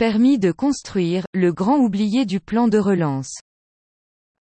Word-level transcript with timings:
Permis 0.00 0.38
de 0.38 0.50
construire, 0.50 1.26
le 1.34 1.52
grand 1.52 1.76
oublié 1.76 2.24
du 2.24 2.40
plan 2.40 2.68
de 2.68 2.78
relance. 2.78 3.38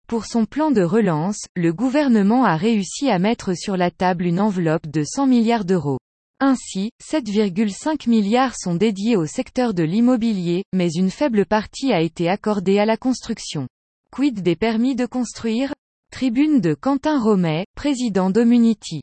Pour 0.07 0.25
son 0.25 0.45
plan 0.45 0.69
de 0.69 0.83
relance, 0.83 1.47
le 1.55 1.73
gouvernement 1.73 2.45
a 2.45 2.55
réussi 2.55 3.09
à 3.09 3.17
mettre 3.17 3.55
sur 3.55 3.75
la 3.75 3.89
table 3.89 4.25
une 4.25 4.39
enveloppe 4.39 4.85
de 4.85 5.03
100 5.03 5.25
milliards 5.25 5.65
d'euros. 5.65 5.97
Ainsi, 6.39 6.91
7,5 7.03 8.07
milliards 8.07 8.55
sont 8.55 8.75
dédiés 8.75 9.15
au 9.15 9.25
secteur 9.25 9.73
de 9.73 9.81
l'immobilier, 9.81 10.63
mais 10.73 10.91
une 10.91 11.09
faible 11.09 11.47
partie 11.47 11.91
a 11.91 12.01
été 12.01 12.29
accordée 12.29 12.77
à 12.77 12.85
la 12.85 12.95
construction. 12.95 13.67
Quid 14.11 14.43
des 14.43 14.55
permis 14.55 14.95
de 14.95 15.07
construire? 15.07 15.73
Tribune 16.11 16.61
de 16.61 16.75
Quentin 16.75 17.19
Romet, 17.19 17.65
président 17.75 18.29
d'Omunity. 18.29 19.01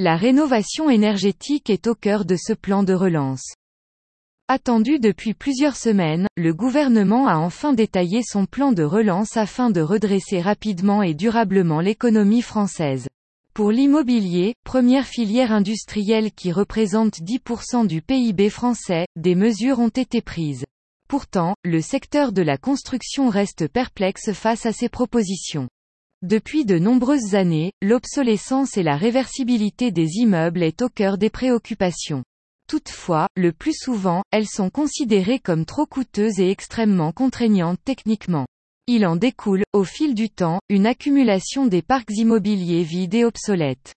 La 0.00 0.16
rénovation 0.16 0.90
énergétique 0.90 1.70
est 1.70 1.86
au 1.86 1.94
cœur 1.94 2.24
de 2.24 2.34
ce 2.34 2.54
plan 2.54 2.82
de 2.82 2.92
relance. 2.92 3.54
Attendu 4.48 4.98
depuis 4.98 5.34
plusieurs 5.34 5.76
semaines, 5.76 6.26
le 6.36 6.52
gouvernement 6.52 7.26
a 7.26 7.36
enfin 7.36 7.72
détaillé 7.72 8.22
son 8.22 8.44
plan 8.44 8.72
de 8.72 8.82
relance 8.82 9.36
afin 9.36 9.70
de 9.70 9.80
redresser 9.80 10.40
rapidement 10.40 11.02
et 11.02 11.14
durablement 11.14 11.80
l'économie 11.80 12.42
française. 12.42 13.08
Pour 13.54 13.70
l'immobilier, 13.70 14.54
première 14.64 15.06
filière 15.06 15.52
industrielle 15.52 16.32
qui 16.32 16.52
représente 16.52 17.20
10% 17.20 17.86
du 17.86 18.02
PIB 18.02 18.50
français, 18.50 19.06
des 19.14 19.34
mesures 19.34 19.78
ont 19.78 19.88
été 19.88 20.20
prises. 20.20 20.64
Pourtant, 21.08 21.54
le 21.62 21.80
secteur 21.80 22.32
de 22.32 22.42
la 22.42 22.56
construction 22.56 23.28
reste 23.28 23.68
perplexe 23.68 24.32
face 24.32 24.66
à 24.66 24.72
ces 24.72 24.88
propositions. 24.88 25.68
Depuis 26.22 26.64
de 26.64 26.78
nombreuses 26.78 27.34
années, 27.34 27.72
l'obsolescence 27.82 28.76
et 28.76 28.82
la 28.82 28.96
réversibilité 28.96 29.90
des 29.90 30.16
immeubles 30.16 30.62
est 30.62 30.80
au 30.80 30.88
cœur 30.88 31.18
des 31.18 31.30
préoccupations. 31.30 32.22
Toutefois, 32.72 33.26
le 33.36 33.52
plus 33.52 33.74
souvent, 33.74 34.22
elles 34.30 34.48
sont 34.48 34.70
considérées 34.70 35.40
comme 35.40 35.66
trop 35.66 35.84
coûteuses 35.84 36.40
et 36.40 36.48
extrêmement 36.48 37.12
contraignantes 37.12 37.78
techniquement. 37.84 38.46
Il 38.86 39.04
en 39.04 39.14
découle, 39.14 39.62
au 39.74 39.84
fil 39.84 40.14
du 40.14 40.30
temps, 40.30 40.58
une 40.70 40.86
accumulation 40.86 41.66
des 41.66 41.82
parcs 41.82 42.16
immobiliers 42.16 42.82
vides 42.82 43.12
et 43.12 43.26
obsolètes. 43.26 43.92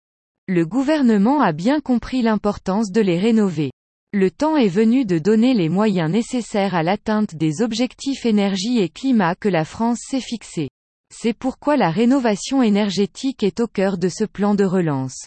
Le 0.49 0.65
gouvernement 0.65 1.43
a 1.43 1.53
bien 1.53 1.81
compris 1.81 2.23
l'importance 2.23 2.91
de 2.91 3.03
les 3.03 3.19
rénover. 3.19 3.73
Le 4.15 4.31
temps 4.31 4.57
est 4.57 4.69
venu 4.69 5.05
de 5.05 5.19
donner 5.19 5.53
les 5.53 5.69
moyens 5.69 6.11
nécessaires 6.11 6.75
à 6.75 6.83
l'atteinte 6.83 7.35
des 7.35 7.61
objectifs 7.61 8.25
énergie 8.25 8.79
et 8.79 8.89
climat 8.89 9.35
que 9.35 9.51
la 9.51 9.67
France 9.67 9.99
s'est 10.01 10.23
fixés. 10.23 10.71
C'est 11.15 11.35
pourquoi 11.35 11.77
la 11.77 11.91
rénovation 11.91 12.63
énergétique 12.63 13.43
est 13.43 13.61
au 13.61 13.67
cœur 13.67 13.99
de 13.99 14.09
ce 14.09 14.25
plan 14.25 14.55
de 14.55 14.65
relance. 14.65 15.27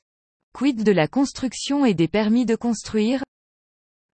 Quid 0.52 0.84
de 0.84 0.92
la 0.92 1.08
construction 1.08 1.86
et 1.86 1.94
des 1.94 2.08
permis 2.08 2.48
de 2.48 2.56
construire? 2.56 3.25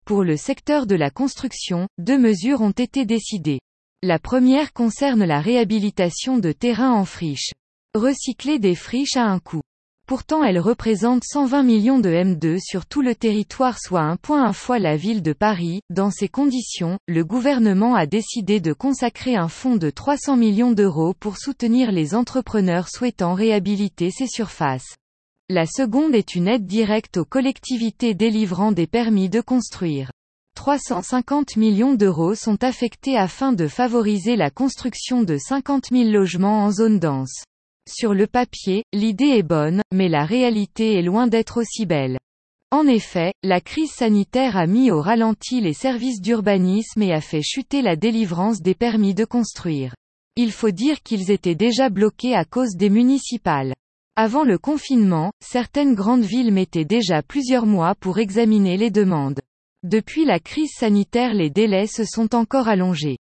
Pour 0.06 0.22
le 0.22 0.36
secteur 0.36 0.86
de 0.86 0.94
la 0.94 1.10
construction, 1.10 1.88
deux 1.98 2.16
mesures 2.16 2.60
ont 2.60 2.70
été 2.70 3.04
décidées. 3.04 3.58
La 4.04 4.20
première 4.20 4.72
concerne 4.72 5.24
la 5.24 5.40
réhabilitation 5.40 6.38
de 6.38 6.52
terrains 6.52 6.92
en 6.92 7.04
friche. 7.04 7.50
Recycler 7.92 8.60
des 8.60 8.76
friches 8.76 9.16
à 9.16 9.24
un 9.24 9.40
coût. 9.40 9.62
Pourtant 10.06 10.44
elle 10.44 10.60
représente 10.60 11.24
120 11.24 11.64
millions 11.64 11.98
de 11.98 12.08
M2 12.08 12.60
sur 12.60 12.86
tout 12.86 13.02
le 13.02 13.16
territoire 13.16 13.80
soit 13.80 14.14
1.1 14.14 14.52
fois 14.52 14.78
la 14.78 14.96
ville 14.96 15.22
de 15.22 15.32
Paris. 15.32 15.80
Dans 15.90 16.12
ces 16.12 16.28
conditions, 16.28 17.00
le 17.08 17.24
gouvernement 17.24 17.96
a 17.96 18.06
décidé 18.06 18.60
de 18.60 18.72
consacrer 18.72 19.34
un 19.34 19.48
fonds 19.48 19.74
de 19.74 19.90
300 19.90 20.36
millions 20.36 20.70
d'euros 20.70 21.14
pour 21.18 21.36
soutenir 21.36 21.90
les 21.90 22.14
entrepreneurs 22.14 22.88
souhaitant 22.88 23.34
réhabiliter 23.34 24.12
ces 24.12 24.28
surfaces. 24.28 24.94
La 25.48 25.64
seconde 25.64 26.16
est 26.16 26.34
une 26.34 26.48
aide 26.48 26.66
directe 26.66 27.18
aux 27.18 27.24
collectivités 27.24 28.14
délivrant 28.14 28.72
des 28.72 28.88
permis 28.88 29.28
de 29.28 29.40
construire. 29.40 30.10
350 30.56 31.54
millions 31.54 31.94
d'euros 31.94 32.34
sont 32.34 32.64
affectés 32.64 33.16
afin 33.16 33.52
de 33.52 33.68
favoriser 33.68 34.34
la 34.34 34.50
construction 34.50 35.22
de 35.22 35.36
50 35.36 35.90
000 35.92 36.10
logements 36.10 36.64
en 36.64 36.72
zone 36.72 36.98
dense. 36.98 37.44
Sur 37.88 38.12
le 38.12 38.26
papier, 38.26 38.82
l'idée 38.92 39.36
est 39.36 39.44
bonne, 39.44 39.82
mais 39.94 40.08
la 40.08 40.24
réalité 40.24 40.98
est 40.98 41.02
loin 41.02 41.28
d'être 41.28 41.60
aussi 41.60 41.86
belle. 41.86 42.18
En 42.72 42.88
effet, 42.88 43.32
la 43.44 43.60
crise 43.60 43.92
sanitaire 43.92 44.56
a 44.56 44.66
mis 44.66 44.90
au 44.90 45.00
ralenti 45.00 45.60
les 45.60 45.74
services 45.74 46.20
d'urbanisme 46.20 47.02
et 47.02 47.12
a 47.12 47.20
fait 47.20 47.42
chuter 47.42 47.82
la 47.82 47.94
délivrance 47.94 48.62
des 48.62 48.74
permis 48.74 49.14
de 49.14 49.24
construire. 49.24 49.94
Il 50.34 50.50
faut 50.50 50.72
dire 50.72 51.04
qu'ils 51.04 51.30
étaient 51.30 51.54
déjà 51.54 51.88
bloqués 51.88 52.34
à 52.34 52.44
cause 52.44 52.74
des 52.74 52.90
municipales. 52.90 53.75
Avant 54.18 54.44
le 54.44 54.56
confinement, 54.56 55.30
certaines 55.44 55.94
grandes 55.94 56.24
villes 56.24 56.50
mettaient 56.50 56.86
déjà 56.86 57.22
plusieurs 57.22 57.66
mois 57.66 57.94
pour 57.94 58.18
examiner 58.18 58.78
les 58.78 58.90
demandes. 58.90 59.40
Depuis 59.82 60.24
la 60.24 60.40
crise 60.40 60.72
sanitaire 60.74 61.34
les 61.34 61.50
délais 61.50 61.86
se 61.86 62.06
sont 62.06 62.34
encore 62.34 62.66
allongés. 62.66 63.18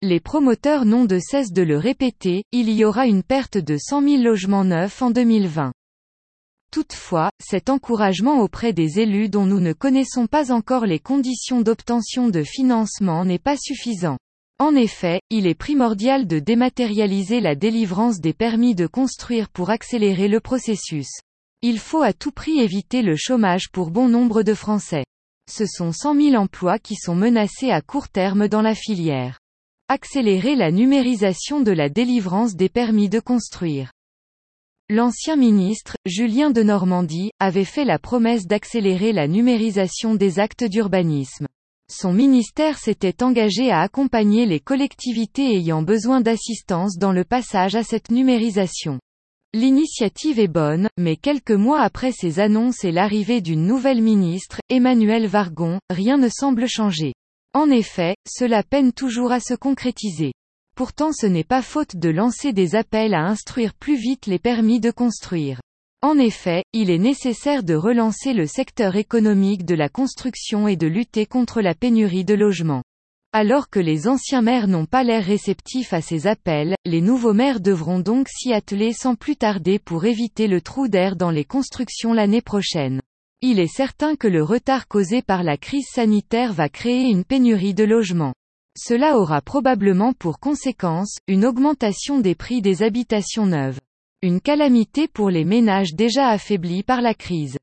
Les 0.00 0.20
promoteurs 0.20 0.86
n'ont 0.86 1.04
de 1.04 1.18
cesse 1.18 1.52
de 1.52 1.60
le 1.60 1.76
répéter, 1.76 2.44
il 2.50 2.70
y 2.70 2.86
aura 2.86 3.06
une 3.06 3.22
perte 3.22 3.58
de 3.58 3.76
100 3.76 4.02
000 4.02 4.22
logements 4.22 4.64
neufs 4.64 5.02
en 5.02 5.10
2020. 5.10 5.74
Toutefois, 6.72 7.30
cet 7.44 7.68
encouragement 7.68 8.40
auprès 8.40 8.72
des 8.72 9.00
élus 9.00 9.28
dont 9.28 9.44
nous 9.44 9.60
ne 9.60 9.74
connaissons 9.74 10.26
pas 10.26 10.50
encore 10.50 10.86
les 10.86 10.98
conditions 10.98 11.60
d'obtention 11.60 12.28
de 12.28 12.42
financement 12.42 13.26
n'est 13.26 13.38
pas 13.38 13.58
suffisant. 13.58 14.16
En 14.60 14.74
effet, 14.74 15.20
il 15.30 15.46
est 15.46 15.54
primordial 15.54 16.26
de 16.26 16.40
dématérialiser 16.40 17.40
la 17.40 17.54
délivrance 17.54 18.20
des 18.20 18.32
permis 18.32 18.74
de 18.74 18.86
construire 18.86 19.48
pour 19.50 19.70
accélérer 19.70 20.28
le 20.28 20.40
processus. 20.40 21.08
Il 21.62 21.80
faut 21.80 22.02
à 22.02 22.12
tout 22.12 22.30
prix 22.30 22.60
éviter 22.60 23.02
le 23.02 23.16
chômage 23.16 23.70
pour 23.70 23.90
bon 23.90 24.08
nombre 24.08 24.44
de 24.44 24.54
Français. 24.54 25.04
Ce 25.50 25.66
sont 25.66 25.92
100 25.92 26.14
000 26.14 26.34
emplois 26.36 26.78
qui 26.78 26.94
sont 26.94 27.16
menacés 27.16 27.70
à 27.70 27.80
court 27.80 28.08
terme 28.08 28.48
dans 28.48 28.62
la 28.62 28.74
filière. 28.76 29.40
Accélérer 29.88 30.54
la 30.54 30.70
numérisation 30.70 31.60
de 31.60 31.72
la 31.72 31.88
délivrance 31.88 32.54
des 32.54 32.68
permis 32.68 33.08
de 33.08 33.18
construire. 33.18 33.90
L'ancien 34.88 35.34
ministre, 35.34 35.96
Julien 36.06 36.50
de 36.50 36.62
Normandie, 36.62 37.32
avait 37.40 37.64
fait 37.64 37.84
la 37.84 37.98
promesse 37.98 38.46
d'accélérer 38.46 39.12
la 39.12 39.26
numérisation 39.26 40.14
des 40.14 40.38
actes 40.38 40.64
d'urbanisme. 40.64 41.47
Son 41.90 42.12
ministère 42.12 42.78
s'était 42.78 43.22
engagé 43.22 43.70
à 43.70 43.80
accompagner 43.80 44.44
les 44.44 44.60
collectivités 44.60 45.56
ayant 45.56 45.82
besoin 45.82 46.20
d'assistance 46.20 46.98
dans 46.98 47.12
le 47.12 47.24
passage 47.24 47.76
à 47.76 47.82
cette 47.82 48.10
numérisation. 48.10 48.98
L'initiative 49.54 50.38
est 50.38 50.48
bonne, 50.48 50.90
mais 50.98 51.16
quelques 51.16 51.50
mois 51.50 51.80
après 51.80 52.12
ces 52.12 52.40
annonces 52.40 52.84
et 52.84 52.92
l'arrivée 52.92 53.40
d'une 53.40 53.66
nouvelle 53.66 54.02
ministre, 54.02 54.60
Emmanuel 54.68 55.26
Vargon, 55.26 55.78
rien 55.88 56.18
ne 56.18 56.28
semble 56.28 56.68
changer. 56.68 57.14
En 57.54 57.70
effet, 57.70 58.14
cela 58.28 58.62
peine 58.62 58.92
toujours 58.92 59.32
à 59.32 59.40
se 59.40 59.54
concrétiser. 59.54 60.32
Pourtant 60.76 61.12
ce 61.12 61.26
n'est 61.26 61.42
pas 61.42 61.62
faute 61.62 61.96
de 61.96 62.10
lancer 62.10 62.52
des 62.52 62.74
appels 62.74 63.14
à 63.14 63.24
instruire 63.24 63.72
plus 63.72 63.96
vite 63.96 64.26
les 64.26 64.38
permis 64.38 64.80
de 64.80 64.90
construire. 64.90 65.60
En 66.00 66.16
effet, 66.16 66.62
il 66.72 66.90
est 66.90 66.98
nécessaire 66.98 67.64
de 67.64 67.74
relancer 67.74 68.32
le 68.32 68.46
secteur 68.46 68.94
économique 68.94 69.64
de 69.64 69.74
la 69.74 69.88
construction 69.88 70.68
et 70.68 70.76
de 70.76 70.86
lutter 70.86 71.26
contre 71.26 71.60
la 71.60 71.74
pénurie 71.74 72.24
de 72.24 72.34
logements. 72.34 72.84
Alors 73.32 73.68
que 73.68 73.80
les 73.80 74.06
anciens 74.06 74.40
maires 74.40 74.68
n'ont 74.68 74.86
pas 74.86 75.02
l'air 75.02 75.24
réceptifs 75.24 75.92
à 75.92 76.00
ces 76.00 76.28
appels, 76.28 76.76
les 76.84 77.00
nouveaux 77.00 77.32
maires 77.32 77.58
devront 77.58 77.98
donc 77.98 78.28
s'y 78.28 78.52
atteler 78.52 78.92
sans 78.92 79.16
plus 79.16 79.34
tarder 79.34 79.80
pour 79.80 80.04
éviter 80.04 80.46
le 80.46 80.60
trou 80.60 80.86
d'air 80.86 81.16
dans 81.16 81.32
les 81.32 81.44
constructions 81.44 82.12
l'année 82.12 82.42
prochaine. 82.42 83.02
Il 83.42 83.58
est 83.58 83.66
certain 83.66 84.14
que 84.14 84.28
le 84.28 84.44
retard 84.44 84.86
causé 84.86 85.20
par 85.20 85.42
la 85.42 85.56
crise 85.56 85.88
sanitaire 85.92 86.52
va 86.52 86.68
créer 86.68 87.10
une 87.10 87.24
pénurie 87.24 87.74
de 87.74 87.84
logements. 87.84 88.34
Cela 88.78 89.18
aura 89.18 89.42
probablement 89.42 90.12
pour 90.12 90.38
conséquence, 90.38 91.16
une 91.26 91.44
augmentation 91.44 92.20
des 92.20 92.36
prix 92.36 92.62
des 92.62 92.84
habitations 92.84 93.46
neuves. 93.46 93.80
Une 94.20 94.40
calamité 94.40 95.06
pour 95.06 95.30
les 95.30 95.44
ménages 95.44 95.94
déjà 95.94 96.30
affaiblis 96.30 96.82
par 96.82 97.02
la 97.02 97.14
crise. 97.14 97.56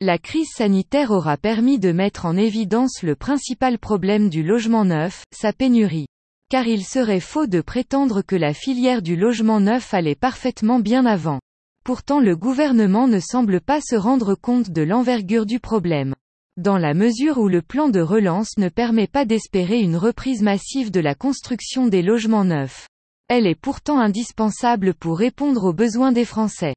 La 0.00 0.16
crise 0.16 0.48
sanitaire 0.56 1.10
aura 1.10 1.36
permis 1.36 1.78
de 1.78 1.92
mettre 1.92 2.24
en 2.24 2.34
évidence 2.34 3.02
le 3.02 3.14
principal 3.14 3.78
problème 3.78 4.30
du 4.30 4.42
logement 4.42 4.86
neuf, 4.86 5.24
sa 5.34 5.52
pénurie. 5.52 6.06
Car 6.48 6.66
il 6.66 6.82
serait 6.82 7.20
faux 7.20 7.46
de 7.46 7.60
prétendre 7.60 8.22
que 8.22 8.36
la 8.36 8.54
filière 8.54 9.02
du 9.02 9.16
logement 9.16 9.60
neuf 9.60 9.92
allait 9.92 10.14
parfaitement 10.14 10.80
bien 10.80 11.04
avant. 11.04 11.40
Pourtant 11.84 12.20
le 12.20 12.36
gouvernement 12.36 13.06
ne 13.06 13.20
semble 13.20 13.60
pas 13.60 13.82
se 13.82 13.94
rendre 13.94 14.34
compte 14.34 14.70
de 14.70 14.80
l'envergure 14.80 15.44
du 15.44 15.60
problème. 15.60 16.14
Dans 16.56 16.78
la 16.78 16.94
mesure 16.94 17.36
où 17.36 17.48
le 17.48 17.60
plan 17.60 17.90
de 17.90 18.00
relance 18.00 18.56
ne 18.56 18.70
permet 18.70 19.08
pas 19.08 19.26
d'espérer 19.26 19.80
une 19.80 19.98
reprise 19.98 20.40
massive 20.40 20.90
de 20.90 21.00
la 21.00 21.14
construction 21.14 21.86
des 21.86 22.00
logements 22.00 22.46
neufs. 22.46 22.88
Elle 23.30 23.46
est 23.46 23.54
pourtant 23.54 23.98
indispensable 23.98 24.94
pour 24.94 25.18
répondre 25.18 25.64
aux 25.64 25.74
besoins 25.74 26.12
des 26.12 26.24
Français. 26.24 26.74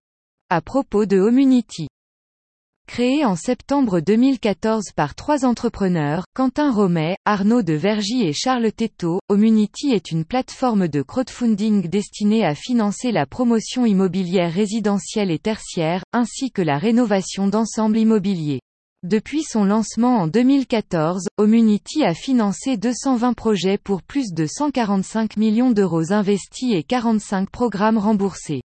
À 0.50 0.60
propos 0.60 1.06
de 1.06 1.18
Homunity. 1.18 1.88
Créé 2.90 3.24
en 3.24 3.38
septembre 3.38 4.02
2014 4.02 4.92
par 4.94 5.16
trois 5.16 5.46
entrepreneurs, 5.46 6.26
Quentin 6.34 6.74
Romet, 6.74 7.16
Arnaud 7.24 7.62
de 7.62 7.72
Vergy 7.72 8.24
et 8.24 8.34
Charles 8.34 8.74
Tetto, 8.74 9.22
Homunity 9.30 9.94
est 9.94 10.12
une 10.12 10.26
plateforme 10.26 10.90
de 10.90 11.02
crowdfunding 11.02 11.88
destinée 11.88 12.44
à 12.44 12.54
financer 12.54 13.14
la 13.14 13.26
promotion 13.26 13.86
immobilière 13.86 14.52
résidentielle 14.52 15.32
et 15.32 15.40
tertiaire, 15.40 16.04
ainsi 16.12 16.52
que 16.52 16.62
la 16.62 16.78
rénovation 16.78 17.48
d'ensembles 17.48 17.98
immobiliers. 17.98 18.60
Depuis 19.04 19.42
son 19.42 19.66
lancement 19.66 20.20
en 20.20 20.28
2014, 20.28 21.28
Omunity 21.38 22.04
a 22.04 22.14
financé 22.14 22.78
220 22.78 23.34
projets 23.34 23.80
pour 23.80 24.04
plus 24.04 24.32
de 24.32 24.46
145 24.46 25.38
millions 25.38 25.72
d'euros 25.72 26.14
investis 26.14 26.76
et 26.76 26.84
45 26.84 27.50
programmes 27.50 27.98
remboursés. 27.98 28.62